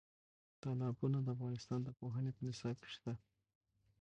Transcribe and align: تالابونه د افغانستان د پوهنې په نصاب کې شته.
تالابونه 0.61 1.17
د 1.21 1.27
افغانستان 1.35 1.79
د 1.83 1.89
پوهنې 1.99 2.31
په 2.35 2.41
نصاب 2.47 2.75
کې 2.81 2.89
شته. 2.95 3.13